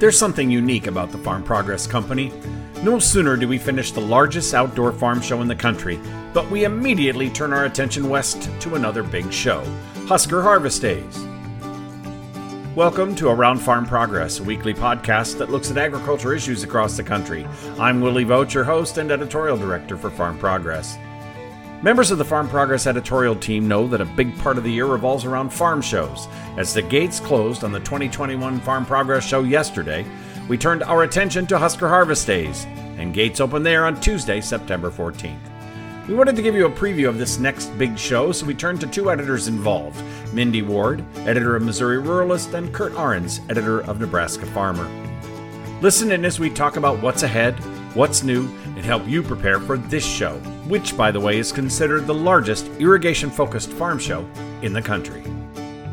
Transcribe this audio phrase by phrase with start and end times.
[0.00, 2.32] There's something unique about the Farm Progress Company.
[2.82, 6.00] No sooner do we finish the largest outdoor farm show in the country,
[6.32, 9.62] but we immediately turn our attention west to another big show
[10.06, 11.18] Husker Harvest Days.
[12.74, 17.02] Welcome to Around Farm Progress, a weekly podcast that looks at agriculture issues across the
[17.02, 17.46] country.
[17.78, 20.96] I'm Willie Vogt, your host and editorial director for Farm Progress.
[21.82, 24.84] Members of the Farm Progress editorial team know that a big part of the year
[24.84, 26.28] revolves around farm shows.
[26.58, 30.04] As the gates closed on the 2021 Farm Progress show yesterday,
[30.46, 32.66] we turned our attention to Husker Harvest Days,
[32.98, 35.38] and gates open there on Tuesday, September 14th.
[36.06, 38.82] We wanted to give you a preview of this next big show, so we turned
[38.82, 40.04] to two editors involved
[40.34, 44.86] Mindy Ward, editor of Missouri Ruralist, and Kurt Arens, editor of Nebraska Farmer.
[45.80, 47.58] Listen in as we talk about what's ahead,
[47.94, 52.06] what's new, and help you prepare for this show, which, by the way, is considered
[52.06, 54.28] the largest irrigation focused farm show
[54.62, 55.22] in the country.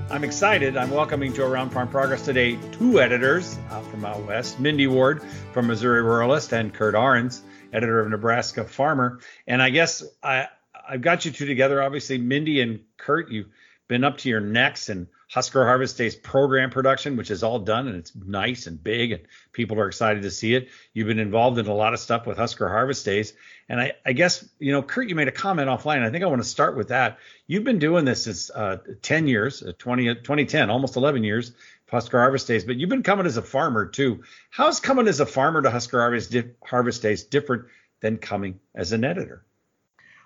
[0.10, 0.78] I'm excited.
[0.78, 5.22] I'm welcoming to Around Farm Progress today two editors uh, from out west Mindy Ward
[5.52, 7.42] from Missouri Ruralist and Kurt Arens,
[7.74, 9.20] editor of Nebraska Farmer.
[9.48, 10.48] And I guess I,
[10.88, 11.84] I've got you two together.
[11.84, 13.50] Obviously, Mindy and Kurt, you've
[13.90, 17.88] been up to your necks and Husker Harvest Days program production, which is all done
[17.88, 20.70] and it's nice and big and people are excited to see it.
[20.94, 23.34] You've been involved in a lot of stuff with Husker Harvest Days.
[23.68, 26.02] And I, I guess, you know, Kurt, you made a comment offline.
[26.02, 27.20] I think I want to start with that.
[27.46, 31.52] You've been doing this since uh, 10 years, uh, 20, 2010, almost 11 years,
[31.90, 34.24] Husker Harvest Days, but you've been coming as a farmer too.
[34.50, 37.66] How's coming as a farmer to Husker Harvest, Harvest Days different
[38.02, 39.44] than coming as an editor?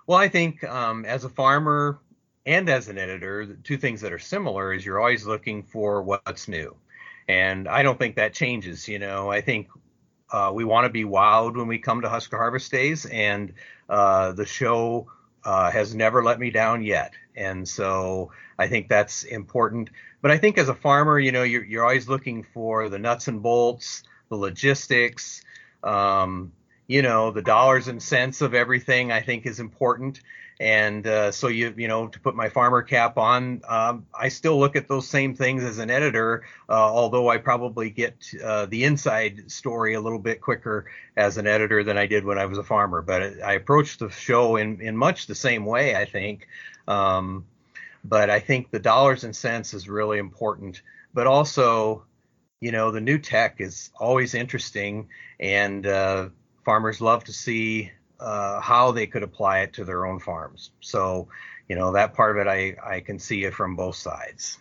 [0.07, 1.99] Well, I think um, as a farmer,
[2.45, 6.01] and as an editor, the two things that are similar is you're always looking for
[6.01, 6.75] what's new.
[7.27, 8.87] And I don't think that changes.
[8.87, 9.67] You know, I think
[10.31, 13.53] uh, we want to be wowed when we come to Husker Harvest Days, and
[13.89, 15.07] uh, the show
[15.43, 17.13] uh, has never let me down yet.
[17.35, 19.89] And so I think that's important.
[20.21, 23.27] But I think as a farmer, you know, you're, you're always looking for the nuts
[23.27, 25.43] and bolts, the logistics,
[25.83, 26.51] um,
[26.87, 29.11] you know, the dollars and cents of everything.
[29.11, 30.21] I think is important.
[30.61, 34.59] And uh, so you you know to put my farmer cap on, um, I still
[34.59, 38.83] look at those same things as an editor, uh, although I probably get uh, the
[38.83, 40.85] inside story a little bit quicker
[41.17, 43.01] as an editor than I did when I was a farmer.
[43.01, 46.47] But I approach the show in in much the same way, I think.
[46.87, 47.47] Um,
[48.03, 50.83] but I think the dollars and cents is really important.
[51.11, 52.05] But also,
[52.59, 56.29] you know, the new tech is always interesting, and uh,
[56.63, 60.71] farmers love to see uh, how they could apply it to their own farms.
[60.79, 61.27] So,
[61.67, 64.57] you know, that part of it, I, I can see it from both sides.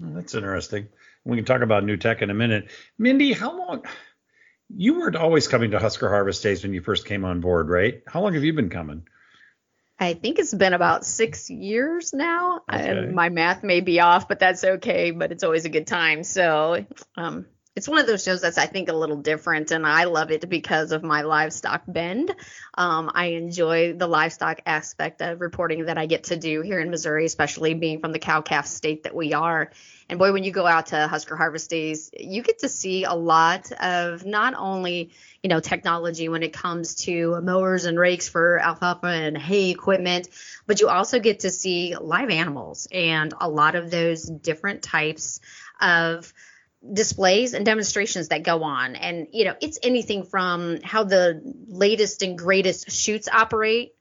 [0.00, 0.88] That's interesting.
[1.24, 2.70] We can talk about new tech in a minute.
[2.98, 3.84] Mindy, how long?
[4.74, 8.02] You weren't always coming to Husker Harvest Days when you first came on board, right?
[8.06, 9.06] How long have you been coming?
[9.98, 12.60] I think it's been about six years now.
[12.70, 13.10] Okay.
[13.12, 15.10] my math may be off, but that's okay.
[15.10, 16.22] But it's always a good time.
[16.22, 16.84] So,
[17.16, 17.46] um,
[17.76, 20.48] it's one of those shows that's I think a little different, and I love it
[20.48, 22.34] because of my livestock bend.
[22.74, 26.90] Um, I enjoy the livestock aspect of reporting that I get to do here in
[26.90, 29.70] Missouri, especially being from the cow calf state that we are.
[30.08, 33.12] And boy, when you go out to Husker Harvest Days, you get to see a
[33.12, 35.10] lot of not only
[35.42, 40.30] you know technology when it comes to mowers and rakes for alfalfa and hay equipment,
[40.66, 45.40] but you also get to see live animals and a lot of those different types
[45.78, 46.32] of
[46.92, 48.96] displays and demonstrations that go on.
[48.96, 53.94] And you know it's anything from how the latest and greatest chutes operate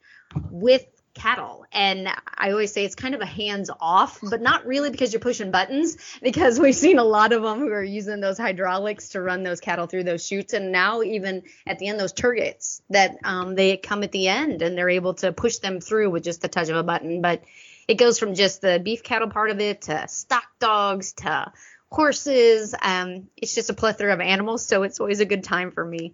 [0.50, 1.66] with cattle.
[1.72, 5.22] And i always say it's kind of a hands off but not really because you're
[5.22, 9.22] pushing buttons because we've seen a lot of them who are using those hydraulics to
[9.22, 13.18] run those cattle through those chutes and now even at the end those turgets that
[13.24, 16.42] um, they come at the end and they're able to push them through with just
[16.42, 17.22] the touch of a button.
[17.22, 17.44] But
[17.88, 21.52] it goes from just the beef cattle part of it to stock dogs to
[21.96, 22.76] horses.
[22.82, 26.14] Um, it's just a plethora of animals, so it's always a good time for me.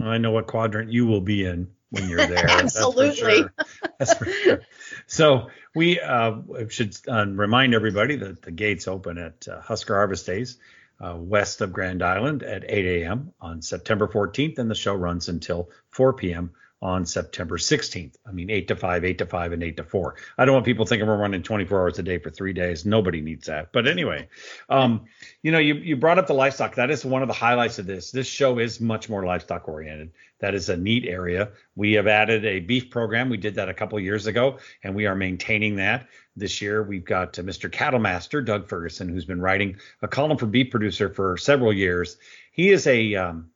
[0.00, 2.50] I know what quadrant you will be in when you're there.
[2.50, 3.08] Absolutely.
[3.08, 3.92] That's for, sure.
[3.98, 4.60] That's for sure.
[5.06, 10.26] So we uh, should uh, remind everybody that the gates open at uh, Husker Harvest
[10.26, 10.58] Days.
[11.00, 13.32] Uh, west of Grand Island at 8 a.m.
[13.40, 18.16] on September 14th, and the show runs until 4 p.m on September 16th.
[18.26, 20.16] I mean, 8 to 5, 8 to 5, and 8 to 4.
[20.36, 22.84] I don't want people thinking we're running 24 hours a day for three days.
[22.84, 23.72] Nobody needs that.
[23.72, 24.28] But anyway,
[24.68, 25.04] um,
[25.42, 26.74] you know, you, you brought up the livestock.
[26.74, 28.10] That is one of the highlights of this.
[28.10, 30.10] This show is much more livestock oriented.
[30.40, 31.50] That is a neat area.
[31.76, 33.30] We have added a beef program.
[33.30, 36.08] We did that a couple years ago, and we are maintaining that.
[36.34, 37.70] This year, we've got uh, Mr.
[37.70, 42.16] Cattle Master, Doug Ferguson, who's been writing a column for Beef Producer for several years.
[42.50, 43.50] He is a um,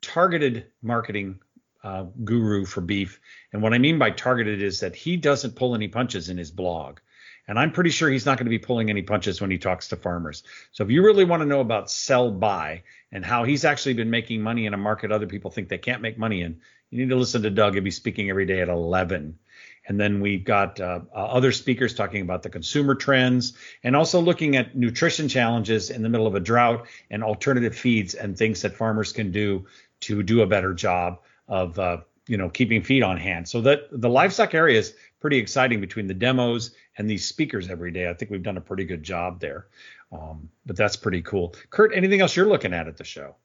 [0.00, 1.40] targeted marketing
[1.84, 3.20] uh, guru for beef.
[3.52, 6.50] And what I mean by targeted is that he doesn't pull any punches in his
[6.50, 6.98] blog.
[7.46, 9.88] And I'm pretty sure he's not going to be pulling any punches when he talks
[9.88, 10.42] to farmers.
[10.72, 14.10] So if you really want to know about sell buy and how he's actually been
[14.10, 16.60] making money in a market other people think they can't make money in,
[16.90, 17.74] you need to listen to Doug.
[17.74, 19.38] He'll be speaking every day at 11.
[19.86, 24.20] And then we've got uh, uh, other speakers talking about the consumer trends and also
[24.20, 28.60] looking at nutrition challenges in the middle of a drought and alternative feeds and things
[28.60, 29.66] that farmers can do
[30.00, 33.48] to do a better job of uh, you know keeping feed on hand.
[33.48, 37.90] So that the livestock area is pretty exciting between the demos and these speakers every
[37.90, 38.08] day.
[38.08, 39.66] I think we've done a pretty good job there.
[40.12, 41.54] Um, but that's pretty cool.
[41.70, 43.36] Kurt, anything else you're looking at at the show?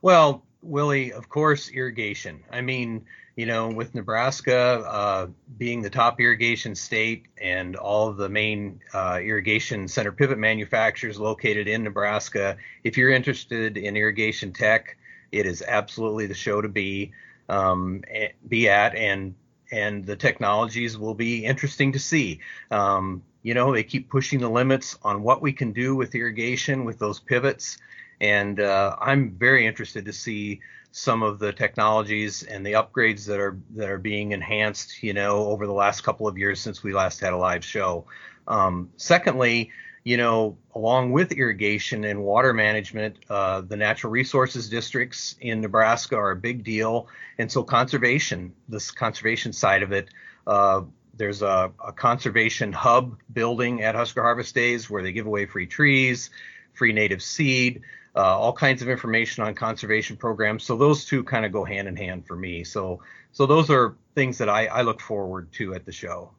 [0.00, 2.42] Well, Willie, of course, irrigation.
[2.50, 3.04] I mean,
[3.36, 8.80] you know, with Nebraska uh, being the top irrigation state and all of the main
[8.92, 14.96] uh, irrigation center pivot manufacturers located in Nebraska, if you're interested in irrigation tech,
[15.30, 17.12] it is absolutely the show to be
[17.48, 18.02] um,
[18.48, 19.34] be at, and
[19.70, 22.40] and the technologies will be interesting to see.
[22.70, 26.84] Um, you know, they keep pushing the limits on what we can do with irrigation
[26.84, 27.78] with those pivots,
[28.20, 30.60] and uh, I'm very interested to see
[30.92, 35.46] some of the technologies and the upgrades that are that are being enhanced, you know,
[35.46, 38.06] over the last couple of years since we last had a live show.
[38.46, 39.70] Um, secondly,
[40.04, 46.16] you know, along with irrigation and water management, uh, the natural resources districts in Nebraska
[46.16, 47.08] are a big deal,
[47.38, 50.08] and so conservation, this conservation side of it.
[50.46, 50.82] Uh,
[51.14, 55.66] there's a, a, conservation hub building at Husker Harvest Days where they give away free
[55.66, 56.30] trees,
[56.72, 57.82] free native seed
[58.14, 60.64] uh, all kinds of information on conservation programs.
[60.64, 62.64] So those two kind of go hand in hand for me.
[62.64, 63.00] So
[63.32, 66.32] so those are things that I, I look forward to at the show.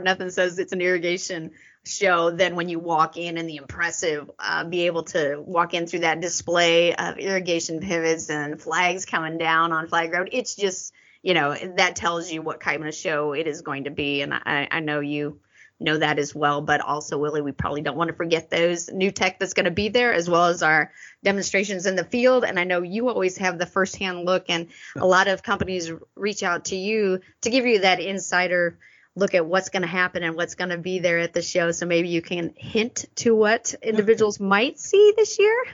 [0.00, 1.52] Nothing says it's an irrigation
[1.88, 5.86] show than when you walk in and the impressive uh, be able to walk in
[5.86, 10.28] through that display of irrigation pivots and flags coming down on flag road.
[10.32, 10.92] It's just
[11.22, 14.32] you know that tells you what kind of show it is going to be, and
[14.34, 15.40] I, I know you
[15.80, 16.60] know that as well.
[16.60, 19.70] But also, Willie, we probably don't want to forget those new tech that's going to
[19.70, 20.92] be there, as well as our
[21.22, 22.44] demonstrations in the field.
[22.44, 26.42] And I know you always have the firsthand look, and a lot of companies reach
[26.42, 28.78] out to you to give you that insider
[29.18, 31.72] look at what's going to happen and what's going to be there at the show.
[31.72, 35.64] So maybe you can hint to what individuals might see this year.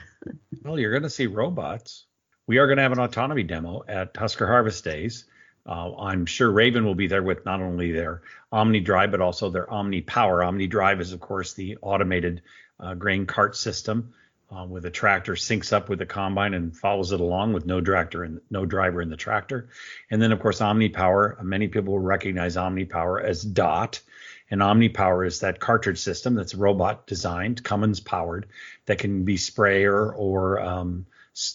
[0.63, 2.05] Well, you're going to see robots.
[2.47, 5.25] We are going to have an autonomy demo at Husker Harvest Days.
[5.67, 8.21] Uh, I'm sure Raven will be there with not only their
[8.51, 10.43] Omni Drive, but also their Omni Power.
[10.43, 12.41] Omni Drive is, of course, the automated
[12.79, 14.13] uh, grain cart system
[14.55, 17.81] uh, where the tractor syncs up with the combine and follows it along with no
[17.81, 19.69] tractor and no driver in the tractor.
[20.09, 21.37] And then, of course, Omni Power.
[21.41, 23.99] Many people recognize Omni Power as DOT.
[24.49, 28.47] And Omni Power is that cartridge system that's robot designed, Cummins powered,
[28.85, 31.07] that can be sprayer or um,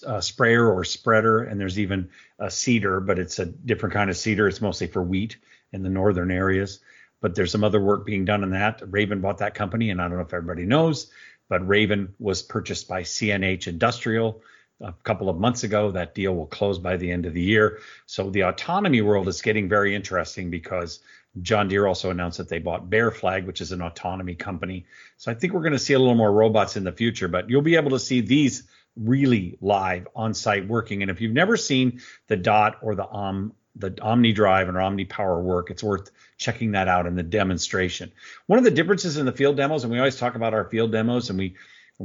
[0.06, 4.16] uh, sprayer or spreader, and there's even a seeder, but it's a different kind of
[4.16, 4.48] seeder.
[4.48, 5.36] It's mostly for wheat
[5.72, 6.80] in the northern areas.
[7.20, 8.82] But there's some other work being done in that.
[8.84, 11.10] Raven bought that company, and I don't know if everybody knows,
[11.50, 14.40] but Raven was purchased by CNH Industrial
[14.80, 15.90] a couple of months ago.
[15.90, 17.80] That deal will close by the end of the year.
[18.06, 21.00] So the autonomy world is getting very interesting because
[21.42, 24.86] John Deere also announced that they bought Bear Flag, which is an autonomy company.
[25.16, 27.50] So I think we're going to see a little more robots in the future, but
[27.50, 28.62] you'll be able to see these
[28.96, 31.02] really live on site working.
[31.02, 35.04] And if you've never seen the DOT or the OM the Omni Drive and Omni
[35.04, 38.12] Power work, it's worth checking that out in the demonstration.
[38.46, 40.92] One of the differences in the field demos, and we always talk about our field
[40.92, 41.54] demos, and we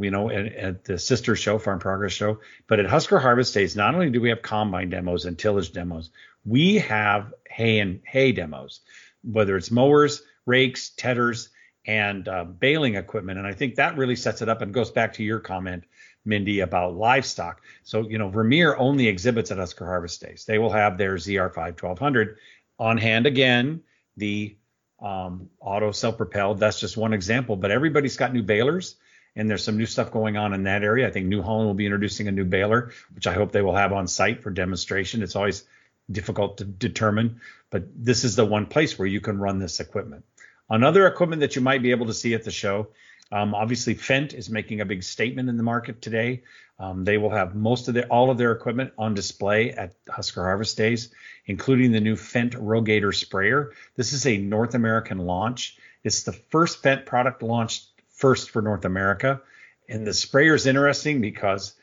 [0.01, 3.75] you know at, at, the sister show farm progress show but at husker harvest days
[3.75, 6.10] not only do we have combine demos and tillage demos
[6.46, 8.82] we have hay and hay demos
[9.24, 11.50] whether it's mowers rakes tedders
[11.88, 15.13] and uh, baling equipment and i think that really sets it up and goes back
[15.13, 15.86] to your comment
[16.25, 17.62] Mindy, about livestock.
[17.84, 20.46] So, you know, Vermeer only exhibits at Husker Harvest Days.
[20.46, 22.38] They will have their ZR5 1200
[22.79, 23.84] on hand again.
[24.17, 24.55] The
[25.00, 28.96] um, auto self propelled, that's just one example, but everybody's got new balers
[29.36, 31.08] and there's some new stuff going on in that area.
[31.08, 33.75] I think New Holland will be introducing a new baler, which I hope they will
[33.75, 35.22] have on site for demonstration.
[35.22, 35.65] It's always
[36.10, 40.24] difficult to determine, but this is the one place where you can run this equipment.
[40.70, 42.88] Another equipment that you might be able to see at the show
[43.36, 46.44] um, obviously, Fendt is making a big statement in the market today.
[46.80, 50.42] Um, they will have most of their all of their equipment on display at Husker
[50.42, 51.13] Harvest Days,
[51.46, 53.74] including the new Fendt Rogator sprayer.
[53.98, 55.77] This is a North American launch.
[56.06, 59.42] It's the first Fendt product launched first for North America,
[59.89, 61.74] and the sprayer is interesting because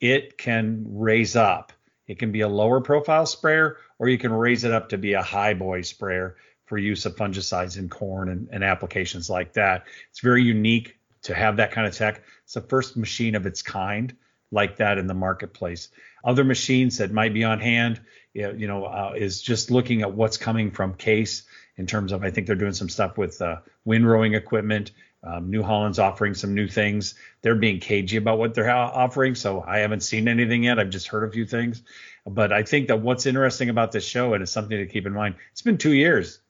[0.00, 1.72] it can raise up.
[2.06, 5.14] It can be a lower profile sprayer, or you can raise it up to be
[5.14, 6.36] a high boy sprayer
[6.70, 9.86] for use of fungicides in corn and, and applications like that.
[10.10, 12.22] It's very unique to have that kind of tech.
[12.44, 14.16] It's the first machine of its kind
[14.52, 15.88] like that in the marketplace.
[16.22, 18.00] Other machines that might be on hand,
[18.34, 21.42] you know, uh, is just looking at what's coming from Case
[21.76, 24.92] in terms of I think they're doing some stuff with uh, windrowing equipment.
[25.24, 27.16] Um, New Holland's offering some new things.
[27.42, 30.78] They're being cagey about what they're offering, so I haven't seen anything yet.
[30.78, 31.82] I've just heard a few things.
[32.24, 35.12] But I think that what's interesting about this show, and it's something to keep in
[35.12, 36.40] mind, it's been two years.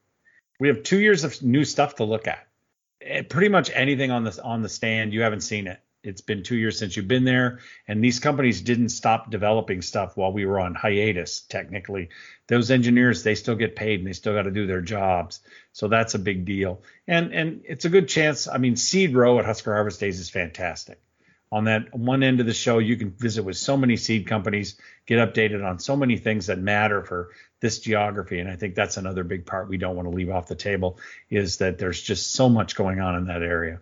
[0.61, 2.47] We have two years of new stuff to look at.
[3.01, 5.81] Eh, pretty much anything on the on the stand, you haven't seen it.
[6.03, 10.17] It's been two years since you've been there and these companies didn't stop developing stuff
[10.17, 12.09] while we were on hiatus technically.
[12.47, 15.41] Those engineers they still get paid and they still got to do their jobs.
[15.73, 16.83] So that's a big deal.
[17.07, 18.47] And and it's a good chance.
[18.47, 21.01] I mean seed row at husker harvest days is fantastic
[21.53, 24.77] on that one end of the show you can visit with so many seed companies
[25.07, 27.31] get updated on so many things that matter for
[27.61, 28.39] this geography.
[28.39, 30.99] And i think that's another big part we don't want to leave off the table
[31.29, 33.81] is that there's just so much going on in that area.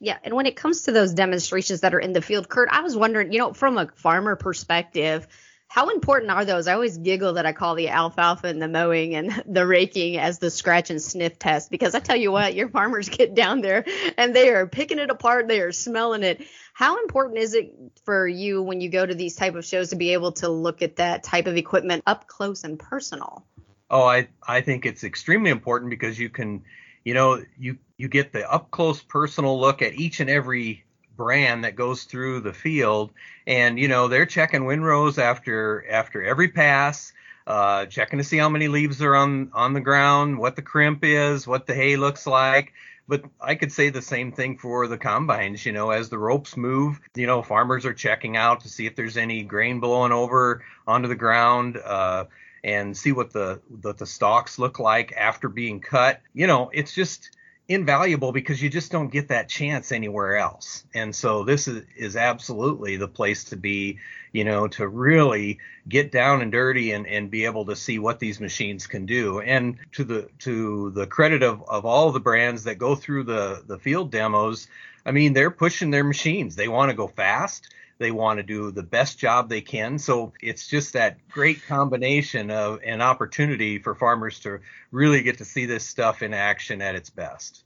[0.00, 2.82] Yeah, and when it comes to those demonstrations that are in the field, Kurt, I
[2.82, 5.26] was wondering, you know, from a farmer perspective,
[5.68, 6.66] how important are those?
[6.66, 10.38] I always giggle that I call the alfalfa and the mowing and the raking as
[10.38, 13.84] the scratch and sniff test because I tell you what, your farmers get down there
[14.16, 16.44] and they are picking it apart, they are smelling it.
[16.72, 19.96] How important is it for you when you go to these type of shows to
[19.96, 23.44] be able to look at that type of equipment up close and personal?
[23.90, 26.64] Oh, I I think it's extremely important because you can
[27.04, 30.84] you know, you you get the up close personal look at each and every
[31.18, 33.12] brand that goes through the field,
[33.46, 37.12] and you know they're checking windrows after after every pass.
[37.46, 41.00] Uh, checking to see how many leaves are on on the ground, what the crimp
[41.02, 42.72] is, what the hay looks like.
[43.06, 45.66] But I could say the same thing for the combines.
[45.66, 48.96] You know, as the ropes move, you know, farmers are checking out to see if
[48.96, 51.76] there's any grain blowing over onto the ground.
[51.76, 52.24] Uh,
[52.64, 56.20] and see what the what the stalks look like after being cut.
[56.34, 57.30] You know, it's just
[57.68, 60.84] invaluable because you just don't get that chance anywhere else.
[60.94, 63.98] And so this is, is absolutely the place to be,
[64.32, 68.18] you know, to really get down and dirty and, and be able to see what
[68.18, 69.40] these machines can do.
[69.40, 73.62] And to the to the credit of, of all the brands that go through the,
[73.66, 74.66] the field demos,
[75.04, 76.56] I mean, they're pushing their machines.
[76.56, 79.98] They want to go fast they want to do the best job they can.
[79.98, 85.44] So it's just that great combination of an opportunity for farmers to really get to
[85.44, 87.64] see this stuff in action at its best.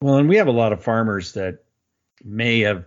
[0.00, 1.64] Well, and we have a lot of farmers that
[2.24, 2.84] may have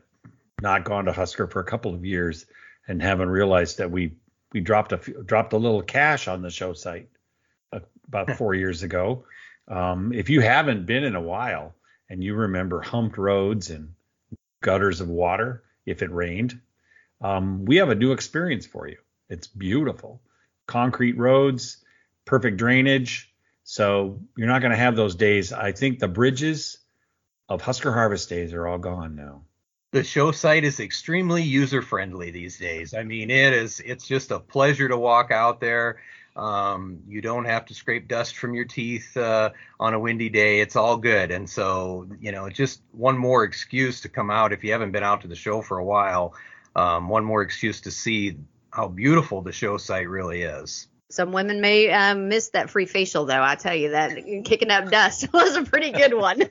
[0.62, 2.46] not gone to Husker for a couple of years
[2.88, 4.14] and haven't realized that we
[4.54, 7.10] we dropped a dropped a little cash on the show site
[7.72, 9.26] about four years ago.
[9.68, 11.76] Um, if you haven't been in a while
[12.10, 13.94] and you remember humped roads and
[14.62, 16.60] gutters of water, if it rained.
[17.22, 18.98] Um, we have a new experience for you.
[19.30, 20.22] It's beautiful.
[20.68, 21.84] Concrete roads,
[22.26, 23.34] perfect drainage.
[23.64, 25.52] So you're not going to have those days.
[25.54, 26.78] I think the bridges
[27.48, 29.44] of Husker Harvest days are all gone now.
[29.92, 32.94] The show site is extremely user friendly these days.
[32.94, 33.80] I mean, it is.
[33.80, 36.00] It's just a pleasure to walk out there.
[36.40, 40.62] Um, you don't have to scrape dust from your teeth uh, on a windy day.
[40.62, 41.32] It's all good.
[41.32, 45.04] And so, you know, just one more excuse to come out if you haven't been
[45.04, 46.34] out to the show for a while.
[46.78, 48.38] Um, one more excuse to see
[48.72, 50.88] how beautiful the show site really is.
[51.12, 53.44] Some women may um, miss that free facial, though.
[53.44, 54.16] I tell you that
[54.46, 56.44] kicking up dust was a pretty good one.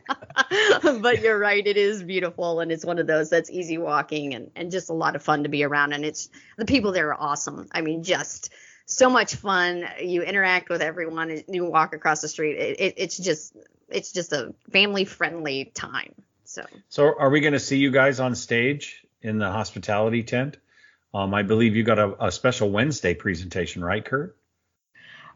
[1.01, 4.51] but you're right, it is beautiful, and it's one of those that's easy walking and,
[4.55, 5.95] and just a lot of fun to be around.
[5.95, 6.29] And it's
[6.59, 7.69] the people there are awesome.
[7.73, 8.51] I mean, just
[8.89, 9.85] so much fun.
[10.01, 11.43] You interact with everyone.
[11.47, 12.57] You walk across the street.
[12.57, 13.55] It, it, it's just
[13.89, 16.15] it's just a family friendly time.
[16.45, 16.65] So.
[16.89, 20.57] So are we going to see you guys on stage in the hospitality tent?
[21.13, 24.37] Um, I believe you got a, a special Wednesday presentation, right, Kurt?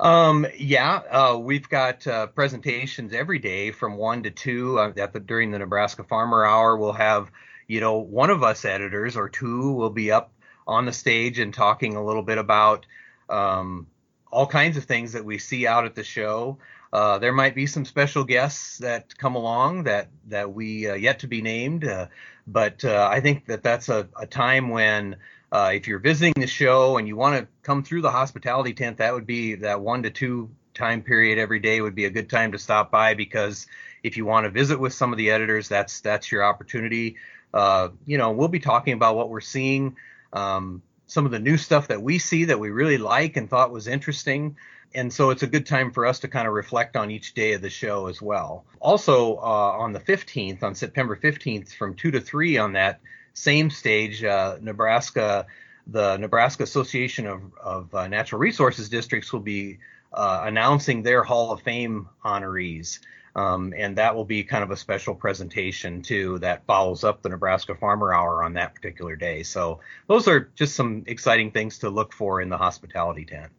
[0.01, 4.79] Um, yeah, uh, we've got uh, presentations every day from one to two.
[4.79, 7.31] Uh, at the during the Nebraska Farmer Hour, we'll have
[7.69, 10.33] you know one of us editors or two will be up
[10.67, 12.87] on the stage and talking a little bit about
[13.29, 13.87] um,
[14.31, 16.59] all kinds of things that we see out at the show.
[16.93, 21.21] Uh, there might be some special guests that come along that that we uh, yet
[21.21, 22.07] to be named, uh,
[22.47, 25.17] but uh, I think that that's a, a time when
[25.53, 28.99] uh, if you're visiting the show and you want to come through the hospitality tent,
[28.99, 32.31] that would be that one to two time period every day would be a good
[32.31, 33.67] time to stop by because
[34.03, 37.17] if you want to visit with some of the editors, that's that's your opportunity.
[37.55, 39.97] Uh, you know, we'll be talking about what we're seeing.
[40.33, 43.71] Um, some of the new stuff that we see that we really like and thought
[43.71, 44.57] was interesting.
[44.95, 47.53] And so it's a good time for us to kind of reflect on each day
[47.53, 48.65] of the show as well.
[48.81, 53.01] Also, uh, on the 15th, on September 15th, from 2 to 3 on that
[53.35, 55.47] same stage, uh, Nebraska,
[55.87, 59.79] the Nebraska Association of, of uh, Natural Resources Districts will be
[60.13, 63.01] uh, announcing their Hall of Fame honorees.
[63.35, 67.31] Um, and that will be kind of a special presentation too that follows up the
[67.31, 69.43] Nebraska Farmer Hour on that particular day.
[69.43, 73.51] So those are just some exciting things to look for in the hospitality tent.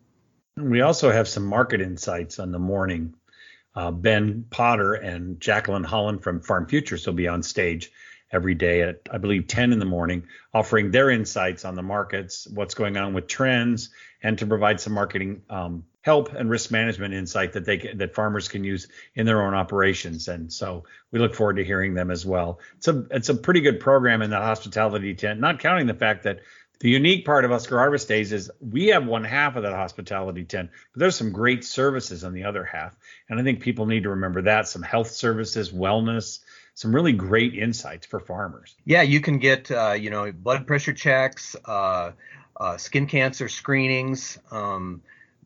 [0.58, 3.16] We also have some market insights on the morning.
[3.76, 7.92] Uh, ben Potter and Jacqueline Holland from Farm Futures will be on stage
[8.32, 12.48] every day at I believe 10 in the morning, offering their insights on the markets,
[12.48, 13.90] what's going on with trends,
[14.22, 18.48] and to provide some marketing um, help and risk management insight that they that farmers
[18.48, 20.28] can use in their own operations.
[20.28, 22.60] And so we look forward to hearing them as well.
[22.78, 26.24] It's a it's a pretty good program in the hospitality tent, not counting the fact
[26.24, 26.42] that
[26.80, 30.44] the unique part of Husker Harvest Days is we have one half of that hospitality
[30.44, 32.94] tent, but there's some great services on the other half.
[33.30, 36.40] And I think people need to remember that some health services, wellness,
[36.74, 38.76] some really great insights for farmers.
[38.84, 42.12] Yeah, you can get uh, you know blood pressure checks, uh,
[42.58, 44.38] uh, skin cancer screenings.
[44.52, 45.02] Um,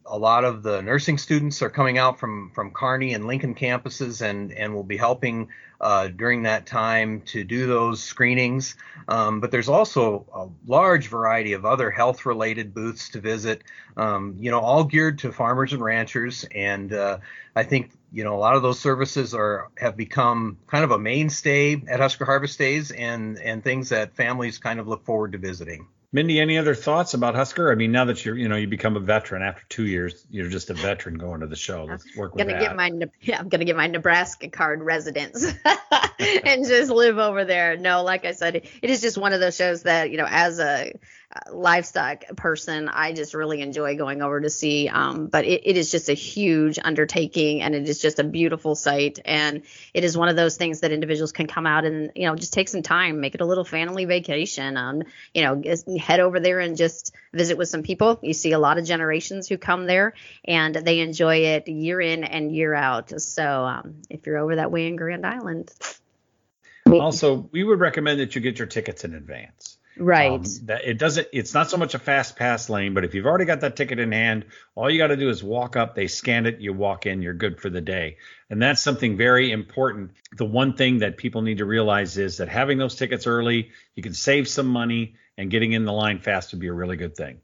[0.08, 4.22] a lot of the nursing students are coming out from from Kearney and Lincoln campuses
[4.22, 5.50] and and will be helping
[5.80, 8.76] uh, during that time to do those screenings.
[9.08, 13.64] Um, but there's also a large variety of other health related booths to visit.
[13.96, 16.46] Um, you know, all geared to farmers and ranchers.
[16.46, 17.20] And uh,
[17.56, 21.00] I think you know a lot of those services are have become kind of a
[21.00, 25.38] mainstay at Husker Harvest Days and and things that families kind of look forward to
[25.38, 25.88] visiting.
[26.18, 27.72] Mindy, any other thoughts about Husker?
[27.72, 30.50] I mean, now that you're, you know, you become a veteran after two years, you're
[30.50, 31.86] just a veteran going to the show.
[31.86, 32.70] Let's work with gonna that.
[32.70, 35.46] Get my, yeah, I'm gonna get my Nebraska card residence
[36.20, 37.78] and just live over there.
[37.78, 40.60] No, like I said, it is just one of those shows that, you know, as
[40.60, 40.92] a
[41.52, 44.88] livestock person, I just really enjoy going over to see.
[44.90, 48.76] Um, but it, it is just a huge undertaking, and it is just a beautiful
[48.76, 49.20] sight.
[49.26, 49.64] And
[49.94, 52.54] it is one of those things that individuals can come out and you know just
[52.54, 54.78] take some time, make it a little family vacation.
[54.78, 55.04] Um,
[55.34, 55.62] you know,
[56.00, 58.20] head over there and just visit with some people.
[58.22, 60.14] You see a lot of generations who come there,
[60.46, 63.22] and they enjoy it year in and year out.
[63.22, 65.72] So um, if you're over that way in Grand Island.
[66.90, 69.77] Also, we would recommend that you get your tickets in advance.
[70.00, 70.32] Right.
[70.32, 71.28] Um, that it doesn't.
[71.34, 74.00] It's not so much a fast pass lane, but if you've already got that ticket
[74.00, 75.96] in hand, all you got to do is walk up.
[75.96, 76.60] They scan it.
[76.60, 77.22] You walk in.
[77.22, 78.18] You're good for the day.
[78.50, 80.12] And that's something very important.
[80.38, 84.04] The one thing that people need to realize is that having those tickets early, you
[84.04, 87.16] can save some money, and getting in the line fast would be a really good
[87.16, 87.42] thing.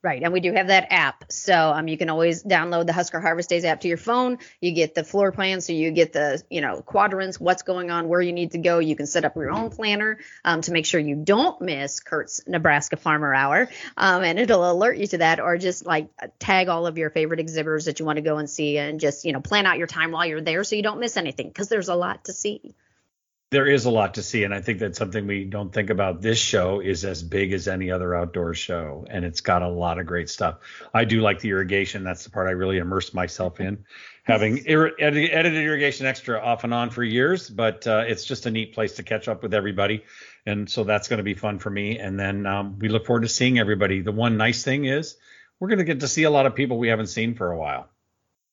[0.00, 3.18] Right, and we do have that app, so um, you can always download the Husker
[3.18, 4.38] Harvest Days app to your phone.
[4.60, 8.06] You get the floor plan, so you get the you know quadrants, what's going on,
[8.06, 8.78] where you need to go.
[8.78, 12.40] You can set up your own planner um, to make sure you don't miss Kurt's
[12.46, 16.08] Nebraska Farmer Hour, um, and it'll alert you to that, or just like
[16.38, 19.24] tag all of your favorite exhibitors that you want to go and see, and just
[19.24, 21.68] you know plan out your time while you're there so you don't miss anything because
[21.68, 22.72] there's a lot to see
[23.50, 26.20] there is a lot to see and i think that's something we don't think about
[26.20, 29.98] this show is as big as any other outdoor show and it's got a lot
[29.98, 30.58] of great stuff.
[30.92, 32.04] I do like the irrigation.
[32.04, 33.84] That's the part i really immersed myself in
[34.24, 38.50] having ir- edited irrigation extra off and on for years but uh, it's just a
[38.50, 40.04] neat place to catch up with everybody
[40.44, 43.22] and so that's going to be fun for me and then um, we look forward
[43.22, 44.02] to seeing everybody.
[44.02, 45.16] The one nice thing is
[45.58, 47.56] we're going to get to see a lot of people we haven't seen for a
[47.56, 47.88] while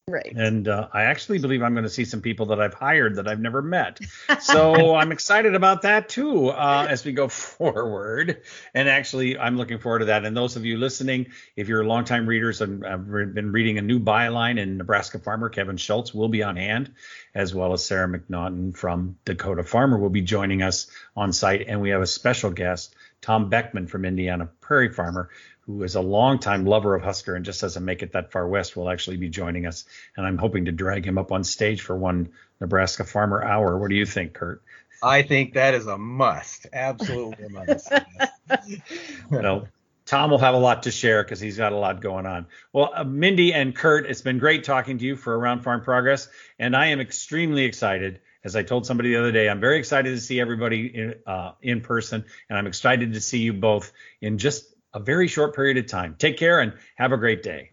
[0.08, 0.34] Right.
[0.36, 3.28] And uh, I actually believe I'm going to see some people that I've hired that
[3.28, 4.00] I've never met.
[4.40, 8.42] So I'm excited about that too uh, as we go forward.
[8.76, 10.26] And actually, I'm looking forward to that.
[10.26, 14.00] And those of you listening, if you're longtime readers and have been reading a new
[14.00, 16.92] byline in Nebraska Farmer, Kevin Schultz will be on hand,
[17.34, 21.66] as well as Sarah McNaughton from Dakota Farmer will be joining us on site.
[21.68, 25.30] And we have a special guest, Tom Bechman from Indiana Prairie Farmer,
[25.66, 28.76] who is a longtime lover of Husker and just doesn't make it that far west,
[28.76, 29.86] will actually be joining us.
[30.16, 33.78] And I'm hoping to drag him up on stage for one Nebraska Farmer Hour.
[33.78, 34.62] What do you think, Kurt?
[35.02, 36.68] I think that is a must.
[36.72, 37.92] Absolutely a must.
[39.30, 39.68] well,
[40.06, 42.46] Tom will have a lot to share because he's got a lot going on.
[42.72, 46.28] Well, uh, Mindy and Kurt, it's been great talking to you for Around Farm Progress,
[46.60, 48.22] and I am extremely excited.
[48.44, 51.54] As I told somebody the other day, I'm very excited to see everybody in, uh,
[51.64, 55.78] in person, and I'm excited to see you both in just a very short period
[55.78, 56.16] of time.
[56.18, 57.72] Take care and have a great day.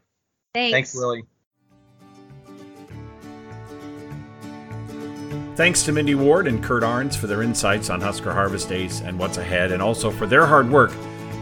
[0.52, 0.72] Thanks.
[0.74, 1.22] Thanks, Willie.
[5.54, 9.18] Thanks to Mindy Ward and Kurt Arens for their insights on Husker Harvest Days and
[9.18, 10.90] what's ahead, and also for their hard work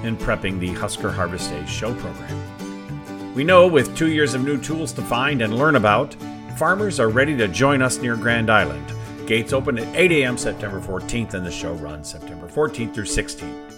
[0.02, 3.34] in prepping the Husker Harvest Days show program.
[3.34, 6.14] We know with two years of new tools to find and learn about,
[6.58, 8.84] farmers are ready to join us near Grand Island.
[9.26, 10.36] Gates open at 8 a.m.
[10.36, 13.69] September 14th, and the show runs September 14th through 16th.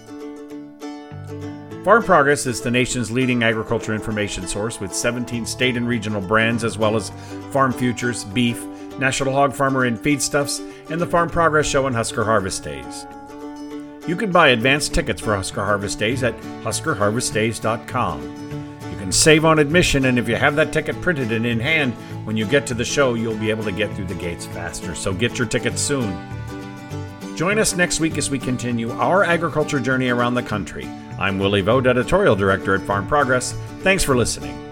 [1.84, 6.62] Farm Progress is the nation's leading agriculture information source with 17 state and regional brands,
[6.62, 7.10] as well as
[7.50, 8.64] Farm Futures, Beef,
[9.00, 13.04] National Hog Farmer and Feedstuffs, and the Farm Progress Show and Husker Harvest Days.
[14.06, 18.22] You can buy advance tickets for Husker Harvest Days at huskerharvestdays.com.
[18.88, 21.94] You can save on admission, and if you have that ticket printed and in hand,
[22.24, 24.94] when you get to the show, you'll be able to get through the gates faster.
[24.94, 26.16] So get your tickets soon.
[27.34, 30.88] Join us next week as we continue our agriculture journey around the country.
[31.22, 33.52] I'm Willie Vogt, Editorial Director at Farm Progress.
[33.82, 34.71] Thanks for listening.